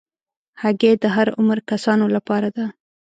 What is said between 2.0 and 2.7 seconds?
لپاره ده.